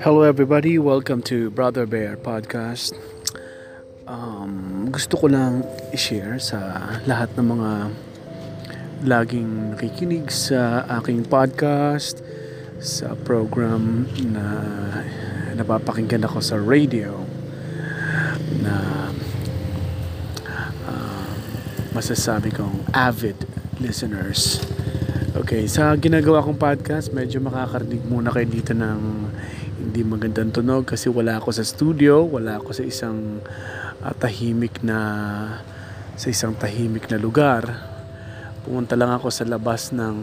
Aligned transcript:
Hello 0.00 0.24
everybody, 0.24 0.80
welcome 0.80 1.20
to 1.20 1.52
Brother 1.52 1.84
Bear 1.84 2.16
Podcast. 2.16 2.96
Um, 4.08 4.88
gusto 4.88 5.20
ko 5.20 5.28
lang 5.28 5.60
i-share 5.92 6.40
sa 6.40 6.88
lahat 7.04 7.36
ng 7.36 7.44
mga 7.44 7.72
laging 9.04 9.76
nakikinig 9.76 10.32
sa 10.32 10.88
aking 10.96 11.28
podcast, 11.28 12.24
sa 12.80 13.12
program 13.28 14.08
na 14.24 14.44
napapakinggan 15.60 16.24
ako 16.24 16.40
sa 16.40 16.56
radio 16.56 17.20
na 18.64 19.12
uh, 20.88 21.28
masasabi 21.92 22.48
kong 22.48 22.88
avid 22.96 23.36
listeners. 23.76 24.64
Okay, 25.36 25.68
sa 25.68 25.92
ginagawa 26.00 26.40
kong 26.40 26.56
podcast, 26.56 27.12
medyo 27.12 27.36
makakarinig 27.44 28.00
muna 28.08 28.32
kayo 28.32 28.48
dito 28.48 28.72
ng 28.72 29.28
hindi 29.90 30.06
magandang 30.06 30.54
tunog 30.54 30.86
kasi 30.86 31.10
wala 31.10 31.42
ako 31.42 31.50
sa 31.50 31.66
studio, 31.66 32.22
wala 32.22 32.62
ako 32.62 32.70
sa 32.78 32.86
isang 32.86 33.42
uh, 33.98 34.14
tahimik 34.14 34.86
na 34.86 34.98
sa 36.14 36.30
isang 36.30 36.54
tahimik 36.54 37.10
na 37.10 37.18
lugar. 37.18 37.66
Pumunta 38.62 38.94
lang 38.94 39.10
ako 39.10 39.34
sa 39.34 39.42
labas 39.42 39.90
ng 39.90 40.22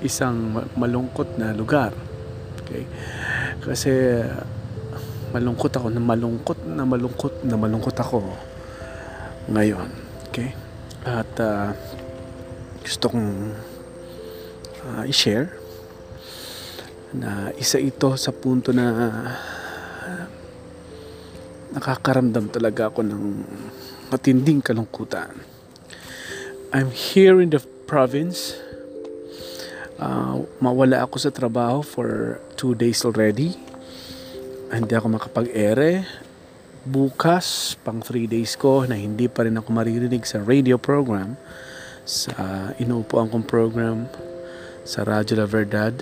isang 0.00 0.64
malungkot 0.80 1.36
na 1.36 1.52
lugar. 1.52 1.92
Okay? 2.64 2.88
Kasi 3.60 4.24
malungkot 5.36 5.76
ako 5.76 5.92
na 5.92 6.00
malungkot 6.00 6.64
na 6.64 6.88
malungkot 6.88 7.44
na 7.44 7.60
malungkot 7.60 7.96
ako 8.00 8.32
ngayon. 9.52 9.92
Okay? 10.32 10.56
At 11.04 11.28
uh, 11.36 11.76
gusto 12.80 13.12
kong 13.12 13.28
uh, 14.88 15.04
i-share 15.04 15.59
na 17.14 17.50
isa 17.58 17.82
ito 17.82 18.14
sa 18.14 18.30
punto 18.30 18.70
na 18.70 18.86
uh, 18.86 20.26
nakakaramdam 21.74 22.50
talaga 22.50 22.90
ako 22.90 23.02
ng 23.06 23.22
matinding 24.10 24.62
kalungkutan. 24.62 25.30
I'm 26.70 26.90
here 26.94 27.42
in 27.42 27.50
the 27.50 27.62
province. 27.86 28.54
Uh, 29.98 30.46
mawala 30.62 31.02
ako 31.02 31.18
sa 31.18 31.30
trabaho 31.34 31.82
for 31.82 32.38
two 32.54 32.78
days 32.78 33.02
already. 33.02 33.58
Hindi 34.70 34.94
ako 34.94 35.18
makapag-ere. 35.18 36.06
Bukas, 36.86 37.76
pang 37.82 38.00
three 38.00 38.24
days 38.24 38.54
ko 38.56 38.86
na 38.86 38.96
hindi 38.96 39.28
pa 39.28 39.44
rin 39.44 39.58
ako 39.58 39.68
maririnig 39.74 40.24
sa 40.24 40.40
radio 40.40 40.80
program 40.80 41.36
sa 42.08 42.70
inuupuan 42.80 43.28
kong 43.28 43.44
program 43.44 44.08
sa 44.86 45.04
Radyo 45.04 45.44
La 45.44 45.46
Verdad 45.46 46.00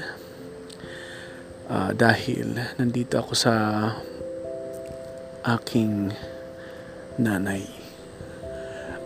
uh, 1.69 1.93
dahil 1.93 2.57
nandito 2.81 3.21
ako 3.21 3.33
sa 3.37 3.55
aking 5.45 6.13
nanay. 7.21 7.65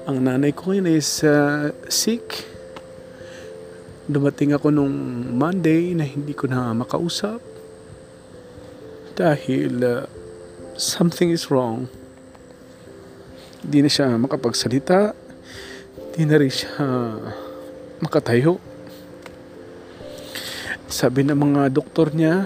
Ang 0.08 0.26
nanay 0.26 0.50
ko 0.50 0.72
ngayon 0.72 0.88
is 0.90 1.22
uh, 1.22 1.70
sick. 1.86 2.46
Dumating 4.10 4.50
ako 4.50 4.74
nung 4.74 4.94
Monday 5.38 5.94
na 5.94 6.02
hindi 6.02 6.34
ko 6.34 6.50
na 6.50 6.74
makausap 6.74 7.38
dahil 9.14 9.78
uh, 9.82 10.06
something 10.74 11.30
is 11.30 11.46
wrong. 11.52 11.86
Hindi 13.62 13.86
na 13.86 13.90
siya 13.90 14.18
makapagsalita. 14.18 15.14
Hindi 16.12 16.22
na 16.26 16.36
rin 16.42 16.50
siya 16.50 16.74
makatayo 18.02 18.71
sabi 20.92 21.24
ng 21.24 21.32
mga 21.32 21.72
doktor 21.72 22.12
niya, 22.12 22.44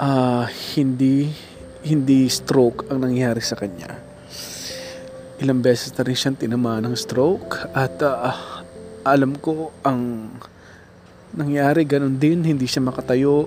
uh, 0.00 0.48
hindi 0.72 1.28
hindi 1.84 2.32
stroke 2.32 2.88
ang 2.88 3.04
nangyari 3.04 3.44
sa 3.44 3.60
kanya. 3.60 3.92
Ilang 5.36 5.60
beses 5.60 5.92
na 5.92 6.00
rin 6.00 6.16
siyang 6.16 6.40
tinamaan 6.40 6.88
ng 6.88 6.96
stroke 6.96 7.68
at 7.76 8.00
uh, 8.00 8.32
alam 9.04 9.36
ko 9.36 9.68
ang 9.84 10.32
nangyari 11.36 11.84
ganun 11.84 12.16
din, 12.16 12.40
hindi 12.40 12.64
siya 12.64 12.80
makatayo. 12.80 13.44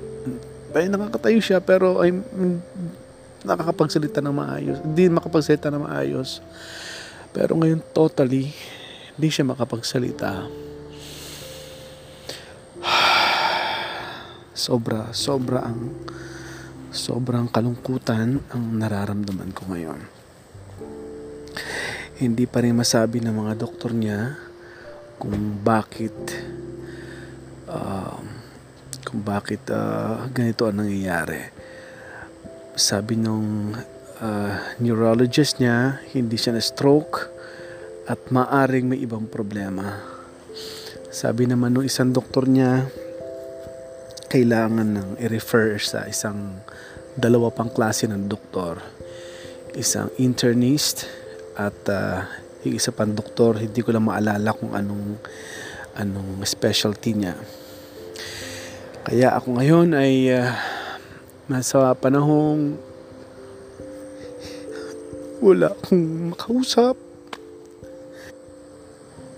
Ay, 0.78 0.86
nakakatayo 0.86 1.42
siya 1.42 1.58
pero 1.58 2.06
ay 2.06 2.14
nakakapagsalita 3.42 4.22
ng 4.22 4.36
maayos. 4.38 4.78
Hindi 4.86 5.10
makapagsalita 5.10 5.74
ng 5.74 5.82
maayos. 5.82 6.46
Pero 7.34 7.58
ngayon 7.58 7.82
totally 7.90 8.54
hindi 9.18 9.30
siya 9.34 9.50
makapagsalita 9.50 10.67
sobra 14.68 15.16
sobra 15.16 15.64
ang 15.64 15.96
sobrang 16.92 17.48
kalungkutan 17.48 18.44
ang 18.52 18.64
nararamdaman 18.76 19.56
ko 19.56 19.72
ngayon. 19.72 20.02
Hindi 22.20 22.44
pa 22.50 22.60
rin 22.60 22.76
masabi 22.76 23.24
ng 23.24 23.32
mga 23.32 23.54
doktor 23.56 23.96
niya 23.96 24.36
kung 25.16 25.64
bakit 25.64 26.12
uh, 27.72 28.20
kung 29.08 29.24
bakit 29.24 29.64
uh, 29.72 30.28
ganito 30.36 30.68
ang 30.68 30.84
nangyayari. 30.84 31.48
Sabi 32.76 33.16
nung 33.16 33.72
uh, 34.20 34.54
neurologist 34.84 35.64
niya 35.64 36.04
hindi 36.12 36.36
siya 36.36 36.60
na 36.60 36.64
stroke 36.64 37.32
at 38.04 38.20
maaring 38.36 38.92
may 38.92 39.00
ibang 39.00 39.32
problema. 39.32 39.96
Sabi 41.08 41.48
naman 41.48 41.72
nung 41.72 41.88
isang 41.88 42.12
doktor 42.12 42.52
niya 42.52 42.84
kailangan 44.28 45.00
ng 45.00 45.10
i-refer 45.24 45.80
sa 45.80 46.04
isang 46.04 46.60
dalawa 47.16 47.50
pang 47.50 47.72
klase 47.72 48.06
ng 48.06 48.28
doktor. 48.28 48.84
Isang 49.74 50.12
internist 50.20 51.08
at 51.56 51.76
uh, 51.88 52.28
isa 52.68 52.92
pang 52.92 53.16
doktor, 53.16 53.58
hindi 53.58 53.80
ko 53.80 53.96
lang 53.96 54.06
maalala 54.06 54.52
kung 54.52 54.76
anong 54.76 55.18
anong 55.98 56.44
specialty 56.44 57.18
niya. 57.18 57.36
Kaya 59.08 59.40
ako 59.40 59.58
ngayon 59.58 59.96
ay 59.96 60.30
uh, 60.36 61.96
panahong 61.96 62.76
wala 65.40 65.72
akong 65.72 66.34
makausap 66.34 66.98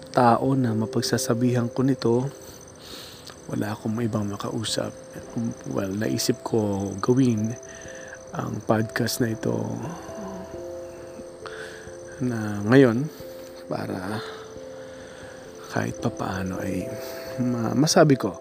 tao 0.09 0.47
na 0.57 0.73
mapagsasabihan 0.73 1.69
ko 1.69 1.85
nito 1.85 2.15
wala 3.49 3.73
akong 3.73 3.97
ibang 4.05 4.29
makausap. 4.29 4.93
Well, 5.73 5.89
naisip 5.89 6.45
ko 6.45 6.93
gawin 7.01 7.57
ang 8.37 8.61
podcast 8.69 9.25
na 9.25 9.33
ito 9.33 9.57
na 12.21 12.61
ngayon 12.69 13.09
para 13.65 14.21
kahit 15.73 15.97
papaano 15.97 16.61
ay 16.61 16.85
masabi 17.73 18.21
ko 18.21 18.37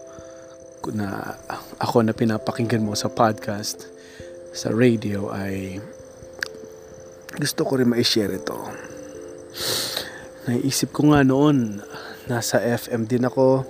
na 0.92 1.36
ako 1.80 2.04
na 2.04 2.12
pinapakinggan 2.12 2.84
mo 2.84 2.92
sa 2.92 3.08
podcast 3.12 3.88
sa 4.52 4.72
radio 4.72 5.32
ay 5.32 5.80
gusto 7.36 7.64
ko 7.64 7.80
rin 7.80 7.92
ma-share 7.92 8.36
ito. 8.36 8.56
Naisip 10.48 10.92
ko 10.92 11.12
nga 11.12 11.24
noon 11.24 11.80
nasa 12.28 12.60
FM 12.60 13.08
din 13.08 13.24
ako 13.24 13.64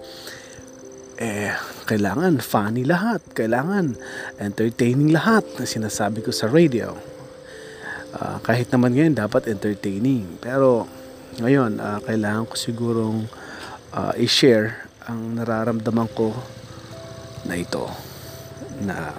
eh, 1.19 1.51
kailangan 1.85 2.39
funny 2.39 2.87
lahat. 2.87 3.21
Kailangan 3.35 3.99
entertaining 4.39 5.11
lahat 5.11 5.43
na 5.59 5.67
sinasabi 5.67 6.23
ko 6.23 6.31
sa 6.31 6.47
radio. 6.47 6.95
Uh, 8.15 8.39
kahit 8.41 8.71
naman 8.71 8.95
ngayon, 8.95 9.19
dapat 9.19 9.51
entertaining. 9.51 10.39
Pero, 10.39 10.87
ngayon, 11.43 11.83
uh, 11.83 11.99
kailangan 12.07 12.47
ko 12.49 12.55
sigurong 12.55 13.27
uh, 13.93 14.15
i-share 14.17 14.89
ang 15.11 15.37
nararamdaman 15.37 16.09
ko 16.15 16.33
na 17.45 17.59
ito. 17.59 17.85
Na 18.87 19.13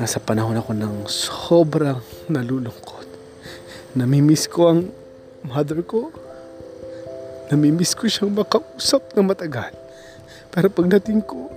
nasa 0.00 0.18
panahon 0.18 0.56
ako 0.56 0.72
ng 0.72 0.94
sobrang 1.06 2.00
nalulungkot. 2.32 3.06
Namimiss 3.92 4.48
ko 4.48 4.72
ang 4.72 4.80
mother 5.44 5.84
ko. 5.84 6.10
Namimiss 7.52 7.94
ko 7.94 8.10
siyang 8.10 8.34
makausap 8.34 9.14
na 9.14 9.22
matagal 9.22 9.85
pero 10.56 10.72
pagdating 10.72 11.20
ko, 11.20 11.52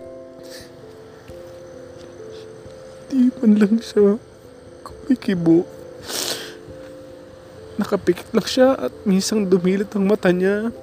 di 3.07 3.31
man 3.39 3.55
lang 3.55 3.79
siya 3.79 4.19
kumikibo. 4.83 5.63
Nakapikit 7.79 8.27
lang 8.35 8.43
siya 8.43 8.75
at 8.75 8.91
minsan 9.07 9.47
dumilat 9.47 9.95
ang 9.95 10.03
mata 10.03 10.35
niya. 10.35 10.75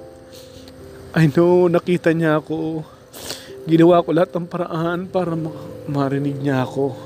I 1.13 1.29
know, 1.29 1.69
nakita 1.69 2.09
niya 2.09 2.41
ako. 2.41 2.81
Ginawa 3.69 4.01
ko 4.01 4.09
lahat 4.09 4.33
ng 4.33 4.49
paraan 4.49 5.05
para 5.05 5.37
marinig 5.85 6.41
niya 6.41 6.65
ako. 6.65 6.97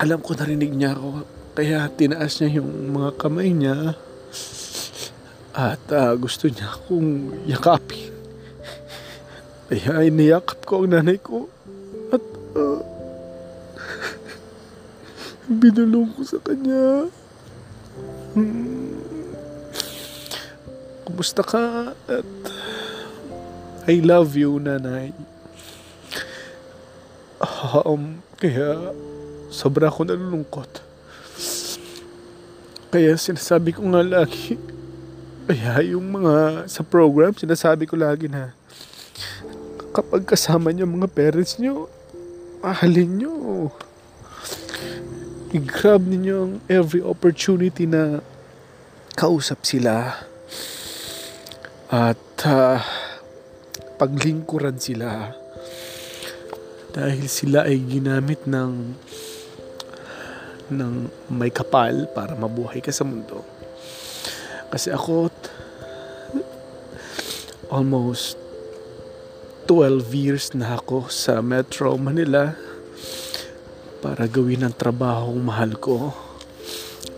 Alam 0.00 0.24
ko 0.24 0.32
narinig 0.32 0.72
niya 0.72 0.96
ako. 0.96 1.28
Kaya 1.52 1.92
tinaas 1.92 2.40
niya 2.40 2.64
yung 2.64 2.72
mga 2.88 3.20
kamay 3.20 3.52
niya. 3.52 4.00
At 5.52 5.84
uh, 5.92 6.16
gusto 6.16 6.48
niya 6.48 6.72
akong 6.72 7.36
yakapin. 7.44 8.15
Kaya 9.66 10.06
iniyakap 10.06 10.62
ko 10.62 10.86
ang 10.86 10.94
nanay 10.94 11.18
ko. 11.18 11.50
At 12.14 12.22
uh, 12.54 12.82
binulong 15.60 16.14
ko 16.14 16.22
sa 16.22 16.38
kanya. 16.38 17.10
Hmm. 18.38 18.94
Kumusta 21.02 21.42
ka? 21.42 21.90
At 22.06 22.30
I 23.90 24.02
love 24.02 24.38
you, 24.38 24.58
nanay. 24.62 25.10
Um, 27.86 28.22
kaya 28.38 28.94
sobra 29.50 29.90
ako 29.90 30.06
nalulungkot. 30.06 30.82
Kaya 32.94 33.18
sinasabi 33.18 33.74
ko 33.74 33.82
nga 33.90 34.02
lagi, 34.02 34.54
kaya 35.50 35.90
yung 35.90 36.06
mga 36.22 36.66
sa 36.70 36.86
program, 36.86 37.34
sinasabi 37.34 37.90
ko 37.90 37.98
lagi 37.98 38.30
na 38.30 38.54
kapag 39.96 40.28
kasama 40.28 40.68
niyo 40.76 40.84
mga 40.84 41.08
parents 41.08 41.56
niyo, 41.56 41.88
mahalin 42.60 43.16
niyo. 43.16 43.32
I-grab 45.56 46.04
ninyo 46.04 46.36
ang 46.36 46.54
every 46.68 47.00
opportunity 47.00 47.88
na 47.88 48.20
kausap 49.16 49.64
sila. 49.64 50.20
At 51.88 52.20
ah, 52.44 52.84
paglingkuran 53.96 54.76
sila. 54.76 55.32
Dahil 56.92 57.24
sila 57.32 57.64
ay 57.64 57.80
ginamit 57.88 58.44
ng 58.44 58.72
ng 60.76 60.94
may 61.32 61.48
kapal 61.48 62.04
para 62.12 62.36
mabuhay 62.36 62.84
ka 62.84 62.92
sa 62.92 63.08
mundo. 63.08 63.40
Kasi 64.68 64.92
ako 64.92 65.32
almost 67.72 68.45
12 69.66 70.14
years 70.14 70.54
na 70.54 70.78
ako 70.78 71.10
sa 71.10 71.42
Metro 71.42 71.90
Manila 71.98 72.54
para 73.98 74.30
gawin 74.30 74.62
ang 74.62 74.70
trabahong 74.70 75.42
mahal 75.42 75.74
ko 75.82 76.14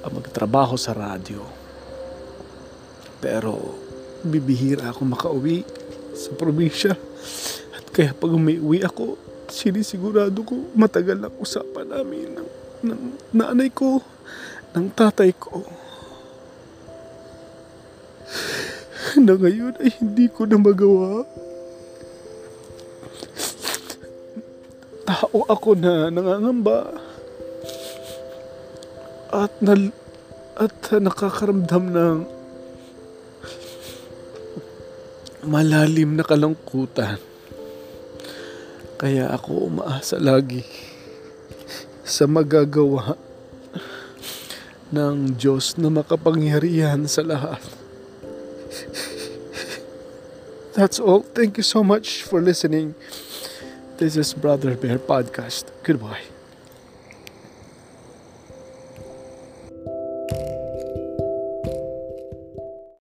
ang 0.00 0.12
magtrabaho 0.16 0.72
sa 0.80 0.96
radyo. 0.96 1.44
Pero 3.20 3.52
bibihira 4.24 4.88
ako 4.88 5.00
makauwi 5.04 5.60
sa 6.16 6.32
probinsya 6.40 6.96
at 7.76 7.84
kaya 7.92 8.16
pag 8.16 8.32
umiuwi 8.32 8.80
ako 8.80 9.20
sinisigurado 9.52 10.40
ko 10.40 10.72
matagal 10.72 11.20
ang 11.20 11.36
usapan 11.36 11.84
namin 11.84 12.32
ng, 12.32 12.48
ng 12.88 13.00
nanay 13.36 13.68
ko 13.68 14.00
ng 14.72 14.88
tatay 14.96 15.36
ko 15.36 15.68
na 19.20 19.36
ngayon 19.36 19.76
ay 19.84 19.92
hindi 20.00 20.32
ko 20.32 20.48
na 20.48 20.56
magawa 20.56 21.28
tao 25.08 25.40
ako 25.49 25.72
na 25.72 26.12
nangangamba 26.12 26.93
at 29.32 29.52
na, 29.60 29.93
at 30.56 30.76
nakakaramdam 30.93 31.84
ng 31.93 32.19
malalim 35.49 36.16
na 36.16 36.25
kalungkutan. 36.25 37.16
Kaya 38.99 39.31
ako 39.31 39.70
umaasa 39.72 40.20
lagi 40.20 40.66
sa 42.05 42.28
magagawa 42.28 43.14
ng 44.93 45.37
Diyos 45.37 45.76
na 45.81 45.93
makapangyarihan 45.93 47.05
sa 47.05 47.25
lahat. 47.25 47.60
That's 50.78 51.00
all. 51.00 51.22
Thank 51.22 51.56
you 51.56 51.64
so 51.64 51.82
much 51.82 52.22
for 52.22 52.40
listening. 52.40 52.94
This 53.96 54.16
is 54.16 54.32
Brother 54.32 54.76
Bear 54.76 55.00
Podcast. 55.00 55.64
Goodbye. 55.82 56.38